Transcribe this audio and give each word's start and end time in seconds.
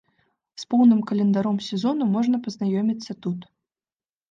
З 0.61 0.63
поўным 0.73 1.01
календаром 1.11 1.59
сезону 1.67 2.03
можна 2.15 2.41
пазнаёміцца 2.49 3.19
тут. 3.29 3.39